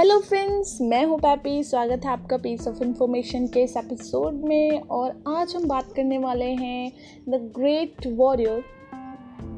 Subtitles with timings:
[0.00, 4.80] Hello friends मैं हूँ pappy स्वागत है आपका पीस ऑफ़ इंफॉर्मेशन के इस एपिसोड में
[4.80, 6.92] और आज हम बात करने वाले हैं
[7.28, 8.62] the great warrior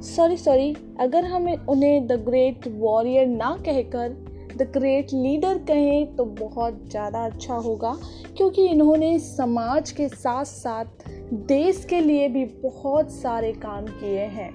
[0.02, 4.08] sorry sorry अगर हम उन्हें द ग्रेट वॉरियर ना कहकर
[4.56, 7.96] द ग्रेट लीडर कहें तो बहुत ज़्यादा अच्छा होगा,
[8.36, 11.08] क्योंकि इन्होंने समाज के साथ साथ
[11.48, 14.50] देश के लिए भी बहुत सारे काम किए हैं।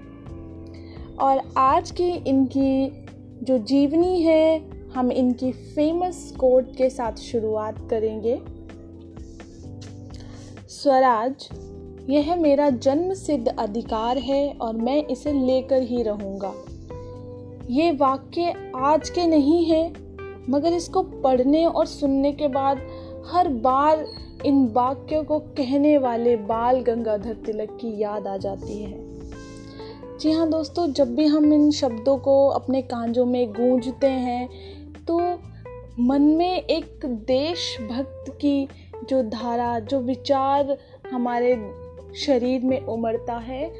[1.16, 3.05] और आज की इनकी
[3.44, 8.38] जो जीवनी है हम इनकी फ़ेमस कोट के साथ शुरुआत करेंगे।
[10.70, 11.48] स्वराज,
[12.10, 16.54] यह मेरा जन्म सिद्ध अधिकार है और मैं इसे लेकर ही रहूँगा।
[17.70, 19.94] ये वाक्य आज के नहीं है,
[20.50, 22.82] मगर इसको पढ़ने और सुनने के बाद
[23.28, 24.06] हर बार
[24.45, 29.06] इन वाक्यों को कहने वाले बाल गंगाधर तिलक की याद आ जाती है।
[30.20, 34.50] जी हाँ दोस्तों, जब भी हम इन शब्दों को अपने कांजों में गूंजते हैं
[36.00, 38.67] मन में एक देशभक्त की
[39.09, 40.78] जो धारा, जो विचार
[41.12, 41.56] हमारे
[42.16, 43.73] शरीर में उमड़ता है,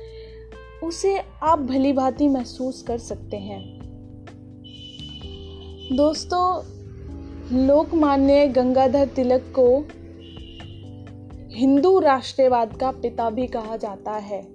[0.84, 3.62] उसे आप भली भांति महसूस कर सकते हैं।
[5.94, 6.64] दोस्तों,
[7.68, 9.70] लोकमान्य गंगाधर तिलक को
[11.56, 14.48] हिंदू राष्ट्रवाद का पिता भी कहा जाता है,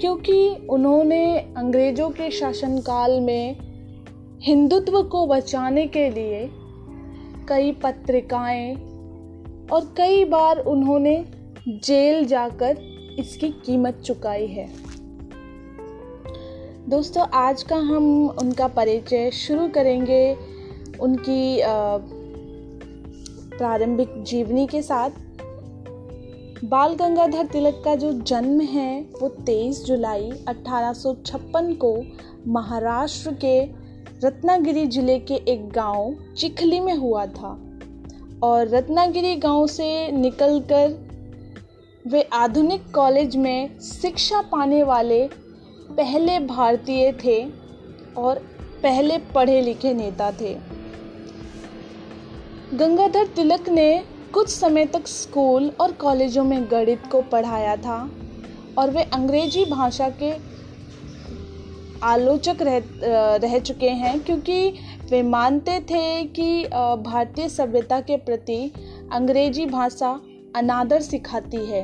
[0.00, 3.56] क्योंकि उन्होंने अंग्रेज़ों के शासनकाल में
[4.42, 6.48] हिंदुत्व को बचाने के लिए
[7.48, 8.74] कई पत्रिकाएँ
[9.72, 11.24] और कई बार उन्होंने
[11.68, 12.76] जेल जाकर
[13.18, 14.68] इसकी कीमत चुकाई है।
[16.88, 20.36] दोस्तों, आज का हम उनका परिचय शुरू करेंगे
[21.00, 21.60] उनकी
[23.56, 25.10] प्रारंभिक जीवनी के साथ।
[26.64, 31.90] बाल गंगाधर तिलक का जो जन्म है वो 23 जुलाई 1856 को
[32.48, 33.85] महाराष्ट्र के
[34.24, 37.48] रत्नागिरी ज़िले के एक गाँव चिखली में हुआ था
[38.42, 40.94] और रत्नागिरी गाँव से निकलकर
[42.06, 45.28] वे आधुनिक कॉलेज में शिक्षा पाने वाले
[45.90, 47.44] पहले भारतीय थे
[48.16, 48.38] और
[48.82, 50.54] पहले पढ़े लिखे नेता थे।
[52.74, 58.10] गंगाधर तिलक ने कुछ समय तक स्कूल और कॉलेजों में गणित को पढ़ाया था
[58.78, 60.55] और वे अंग्रेज़ी भाषा के
[62.06, 62.82] आलोचक रह
[63.36, 64.68] रह चुके हैं क्योंकि
[65.10, 66.64] वे मानते थे कि
[67.02, 68.72] भारतीय सभ्यता के प्रति
[69.12, 70.20] अंग्रेज़ी भाषा
[70.56, 71.80] अनादर सिखाती है।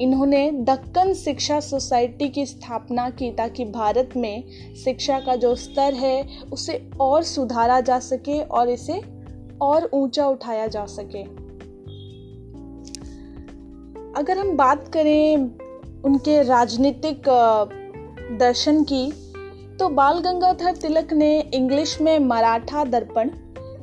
[0.00, 4.44] इन्होंने दक्कन शिक्षा सोसाइटी की स्थापना की ताकि भारत में
[4.84, 9.00] शिक्षा का जो स्तर है, उसे और सुधारा जा सके और इसे
[9.60, 11.22] और ऊँचा उठाया जा सके।
[14.20, 15.36] अगर हम बात करें
[16.04, 17.28] उनके राजनीतिक
[18.30, 19.10] दर्शन की
[19.78, 23.30] तो बाल गंगाधर तिलक ने इंग्लिश में मराठा दर्पण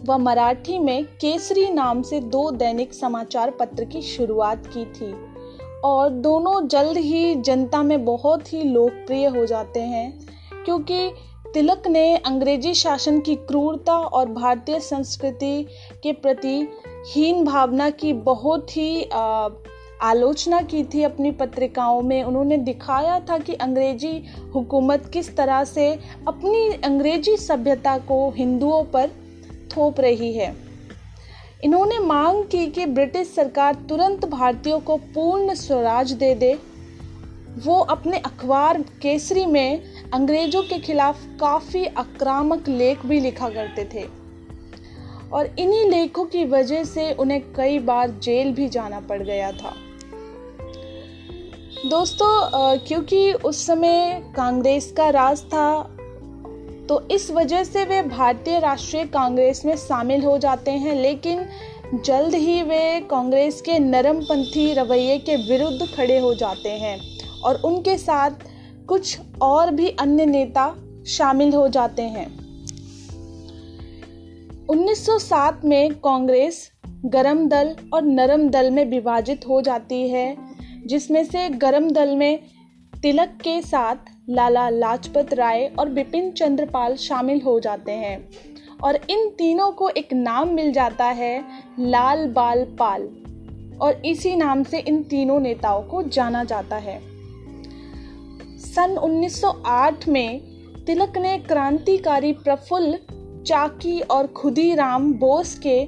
[0.06, 5.13] व मराठी में केसरी नाम से दो दैनिक समाचार पत्र की शुरुआत की थी।
[5.84, 10.28] और दोनों जल्द ही जनता में बहुत ही लोकप्रिय हो जाते हैं,
[10.66, 11.09] क्योंकि
[11.53, 15.66] तिलक ने अंग्रेज़ी शासन की क्रूरता और भारतीय संस्कृति
[16.03, 16.57] के प्रति
[17.07, 19.09] हीन भावना की बहुत ही
[20.01, 24.23] आलोचना की थी अपनी पत्रिकाओं में। उन्होंने दिखाया था कि अंग्रेज़ी
[24.56, 25.91] हुकूमत किस तरह से
[26.28, 29.09] अपनी अंग्रेज़ी सभ्यता को हिंदुओं पर
[29.78, 30.55] थोप रही है।
[31.63, 36.53] इन्होंने मांग की कि ब्रिटिश सरकार तुरंत भारतीयों को पूर्ण स्वराज दे दे।
[37.66, 39.81] वो अपने अखबार केसरी में
[40.13, 44.25] अंग्रेज़ों के खिलाफ काफ़ी आक्रामक लेख भी लिखा करते थे।
[45.34, 49.74] और इन्हीं लेखों की वजह से उन्हें कई बार जेल भी जाना पड़ गया था।
[51.90, 55.91] दोस्तों क्योंकि उस समय कांग्रेस का राज था
[56.90, 61.46] तो इस वजह से वे भारतीय राष्ट्रीय कांग्रेस में शामिल हो जाते हैं, लेकिन
[61.96, 67.00] जल्द ही वे कांग्रेस के नरमपंथी रवैये के विरुद्ध खड़े हो जाते हैं
[67.41, 68.31] और उनके साथ
[68.88, 70.73] कुछ और भी अन्य नेता
[71.08, 72.28] शामिल हो जाते हैं।
[74.70, 80.38] 1907 में कांग्रेस गरम दल और नरम दल में विभाजित हो जाती है,
[80.85, 82.40] जिसमें से गरम दल में
[83.02, 83.96] तिलक के साथ
[84.29, 88.29] लाला लाजपत राय और बिपिन चंद्रपाल शामिल हो जाते हैं।
[88.84, 91.44] और इन तीनों को एक नाम मिल जाता है,
[91.79, 93.02] लाल बाल पाल।
[93.82, 97.02] और इसी नाम से इन तीनों नेताओं को जाना जाता है।
[98.58, 100.41] सन 1908 में
[100.85, 103.00] तिलक ने क्रांतिकारी प्रफुल्ल
[103.46, 105.88] चाकी और खुदीराम बोस के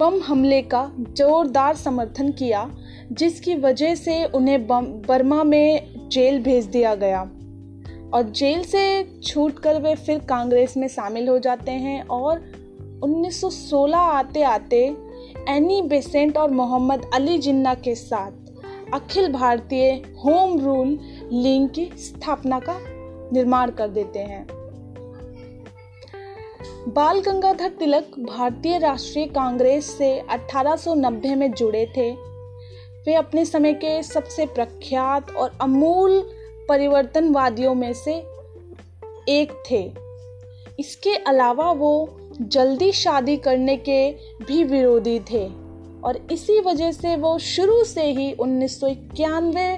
[0.00, 2.70] बम हमले का जोरदार समर्थन किया,
[3.12, 7.20] जिसकी वजह से उन्हें बर्मा में जेल भेज दिया गया।
[8.14, 8.82] और जेल से
[9.24, 12.42] छूट कर वे फिर कांग्रेस में शामिल हो जाते हैं और
[13.04, 14.96] 1916 आते आते
[15.48, 19.90] एनी बेसेंट और मोहम्मद अली जिन्ना के साथ Akhil Bharatiya
[20.24, 20.98] home rule
[21.32, 22.78] league की स्थापना का
[23.32, 24.46] निर्माण कर देते हैं।
[26.86, 32.10] बाल गंगाधर तिलक भारतीय राष्ट्रीय कांग्रेस से 1890 में जुड़े थे।
[33.06, 36.20] वे अपने समय के सबसे प्रख्यात और अमूल
[36.68, 38.14] परिवर्तनवादियों में से
[39.28, 39.82] एक थे।
[40.78, 41.92] इसके अलावा वो
[42.40, 44.10] जल्दी शादी करने के
[44.44, 45.46] भी विरोधी थे
[46.04, 49.68] और इसी वजह से वो शुरू से ही उन्नीस सौ इक्यानवे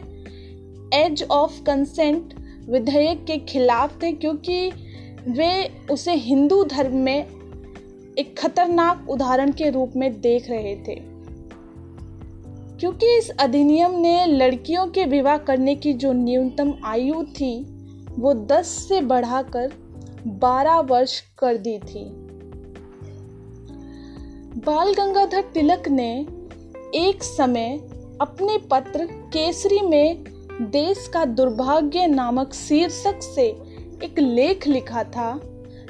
[0.96, 2.34] एज ऑफ़ कंसेंट
[2.68, 4.70] विधेयक के खिलाफ थे, क्योंकि
[5.26, 7.26] वे उसे हिंदू धर्म में
[8.18, 11.18] एक खतरनाक उदाहरण के रूप में देख रहे थे।
[12.78, 17.64] क्योंकि इस अधिनियम ने लड़कियों के विवाह करने की जो न्यूनतम आयु थी,
[18.18, 19.72] वो 10 से बढ़ाकर
[20.26, 22.28] 12 वर्ष कर दी थी।
[24.60, 26.26] बाल गंगाधर तिलक ने
[26.94, 27.78] एक समय
[28.20, 30.24] अपने पत्र केसरी में
[30.62, 33.67] देश का दुर्भाग्य नामक शीर्षक से
[34.04, 35.40] एक लेख लिखा था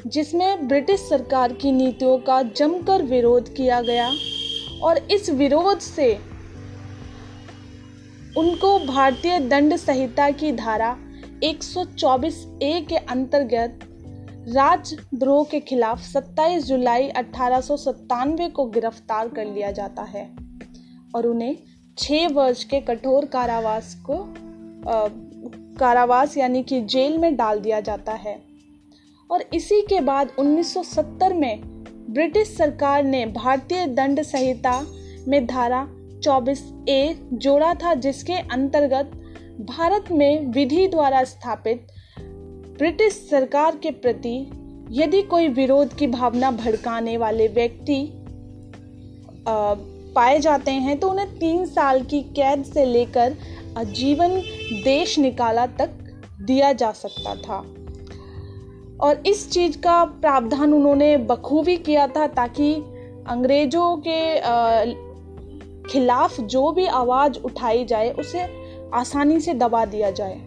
[0.07, 4.11] जिसमें ब्रिटिश सरकार की नीतियों का जमकर विरोध किया गया
[4.83, 6.13] और इस विरोध से
[8.39, 10.97] उनको भारतीय दंड संहिता की धारा
[11.45, 13.79] 124 ए के अंतर्गत
[14.49, 20.25] राजद्रोह के खिलाफ 27 जुलाई अठारह सौ सतानवे को गिरफ़्तार कर लिया जाता है
[21.15, 21.57] और उन्हें
[21.99, 24.19] छह वर्ष के कठोर कारावास को
[24.91, 25.09] आ,
[25.79, 28.39] कारावास यानी कि जेल में डाल दिया जाता है।
[29.31, 31.61] और इसी के बाद 1970 में
[32.11, 34.81] ब्रिटिश सरकार ने भारतीय दंड संहिता
[35.29, 35.87] में धारा
[36.23, 39.11] 24 ए जोड़ा था, जिसके अंतर्गत
[39.61, 41.87] भारत में विधि द्वारा स्थापित
[42.79, 44.39] ब्रिटिश सरकार के प्रति
[44.91, 48.11] यदि कोई विरोध की भावना भड़काने वाले व्यक्ति
[50.15, 53.37] पाए जाते हैं तो उन्हें तीन साल की कैद से लेकर
[53.79, 54.41] आजीवन
[54.85, 55.91] देश निकाला तक
[56.41, 57.59] दिया जा सकता था।
[59.01, 62.75] और इस चीज़ का प्रावधान उन्होंने बखूबी किया था ताकि
[63.29, 64.19] अंग्रेज़ों के
[65.91, 68.47] खिलाफ जो भी आवाज़ उठाई जाए, उसे
[68.95, 70.39] आसानी से दबा दिया जाए।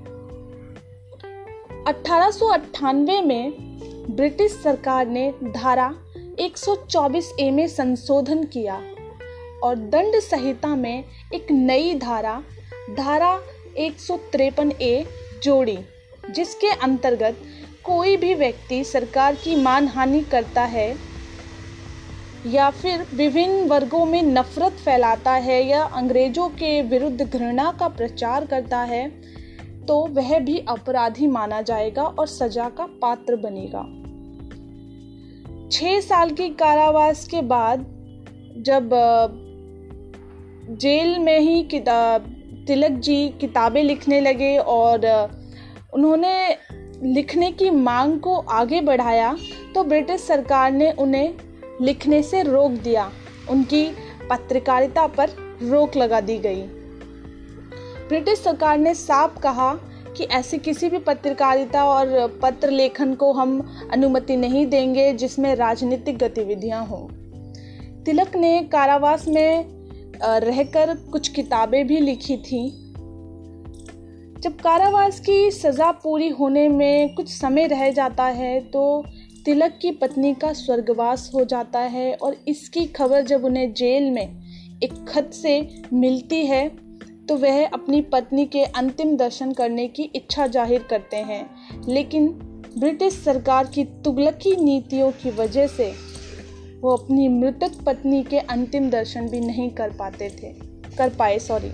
[1.87, 2.91] अठारह
[3.21, 3.51] में
[4.15, 5.93] ब्रिटिश सरकार ने धारा
[6.39, 8.81] 124 ए में संशोधन किया
[9.63, 12.43] और दंड संहिता में एक नई धारा
[12.97, 13.39] धारा
[13.77, 13.95] एक
[14.81, 15.05] ए
[15.43, 15.77] जोड़ी,
[16.31, 17.37] जिसके अंतर्गत
[17.83, 20.95] कोई भी व्यक्ति सरकार की मानहानि करता है
[22.45, 28.45] या फिर विभिन्न वर्गों में नफरत फैलाता है या अंग्रेज़ों के विरुद्ध घृणा का प्रचार
[28.45, 29.09] करता है
[29.85, 33.83] तो वह भी अपराधी माना जाएगा और सजा का पात्र बनेगा।
[35.71, 37.85] छह साल की कारावास के बाद
[38.57, 38.89] जब
[40.71, 45.05] जेल में ही किताब तिलक जी किताबें लिखने लगे और
[45.93, 46.57] उन्होंने
[47.03, 49.35] लिखने की मांग को आगे बढ़ाया
[49.75, 51.33] तो ब्रिटिश सरकार ने उन्हें
[51.81, 53.11] लिखने से रोक दिया।
[53.49, 53.85] उनकी
[54.29, 55.29] पत्रकारिता पर
[55.63, 56.61] रोक लगा दी गई।
[58.07, 59.73] ब्रिटिश सरकार ने साफ़ कहा
[60.17, 63.59] कि ऐसी किसी भी पत्रकारिता और पत्र लेखन को हम
[63.91, 67.07] अनुमति नहीं देंगे जिसमें राजनीतिक गतिविधियाँ हों।
[68.03, 69.80] तिलक ने कारावास में
[70.23, 72.67] रहकर कुछ किताबें भी लिखी थी।
[74.41, 79.03] जब कारावास की सज़ा पूरी होने में कुछ समय रह जाता है तो
[79.45, 84.79] तिलक की पत्नी का स्वर्गवास हो जाता है और इसकी खबर जब उन्हें जेल में
[84.83, 85.59] एक खत से
[85.93, 86.67] मिलती है
[87.27, 91.43] तो वह अपनी पत्नी के अंतिम दर्शन करने की इच्छा ज़ाहिर करते हैं।
[91.87, 92.27] लेकिन
[92.77, 95.91] ब्रिटिश सरकार की तुगलकी नीतियों की वजह से
[96.81, 100.53] वो अपनी मृतक पत्नी के अंतिम दर्शन भी नहीं कर पाते थे।
[100.97, 101.71] कर पाए सॉरी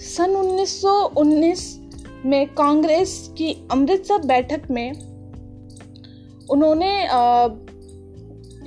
[0.00, 1.62] सन 1919
[2.26, 4.92] में कांग्रेस की अमृतसर बैठक में
[6.50, 7.08] उन्होंने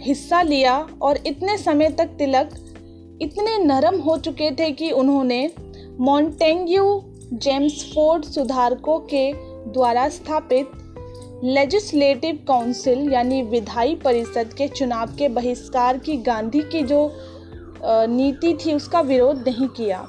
[0.04, 2.50] हिस्सा लिया और इतने समय तक तिलक
[3.22, 5.52] इतने नरम हो चुके थे कि उन्होंने
[6.00, 7.02] मॉन्टेग्यू
[7.34, 9.34] जेम्सफोर्ड सुधारकों के
[9.72, 10.72] द्वारा स्थापित
[11.44, 17.00] लेजिस्लेटिव काउंसिल यानी विधायी परिषद के चुनाव के बहिष्कार की गांधी की जो
[17.86, 20.08] नीति थी, उसका विरोध नहीं किया।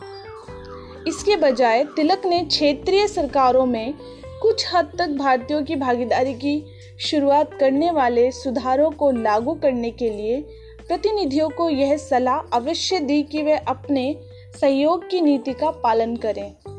[1.09, 3.95] इसके बजाय तिलक ने क्षेत्रीय सरकारों में
[4.43, 6.65] कुछ हद तक भारतीयों की भागीदारी की
[7.01, 10.41] शुरुआत करने वाले सुधारों को लागू करने के लिए
[10.89, 14.15] प्रतिनिधियों को यह सलाह अवश्य दी कि वे अपने
[14.61, 16.74] सहयोग की नीति का पालन करें।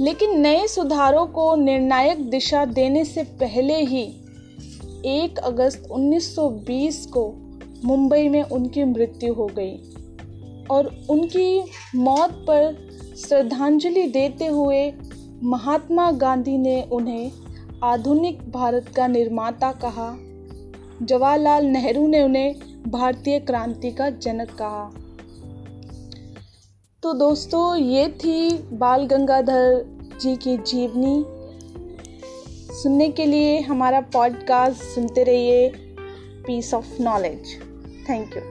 [0.00, 4.02] लेकिन नए सुधारों को निर्णायक दिशा देने से पहले ही
[5.04, 7.34] 1 अगस्त 1920 को
[7.84, 9.76] मुंबई में उनकी मृत्यु हो गई
[10.70, 11.62] और उनकी
[11.94, 14.92] मौत पर श्रद्धांजलि देते हुए
[15.42, 17.32] महात्मा गांधी ने उन्हें
[17.84, 20.16] आधुनिक भारत का निर्माता कहा।
[21.02, 22.54] जवाहरलाल नेहरू ने उन्हें
[22.88, 24.90] भारतीय क्रांति का जनक कहा।
[27.06, 29.86] तो दोस्तों, ये थी बाल गंगाधर
[30.20, 31.24] जी की जीवनी।
[32.74, 35.68] सुनने के लिए हमारा पॉडकास्ट सुनते रहिए।
[36.46, 37.42] Piece of knowledge
[38.10, 38.42] thank you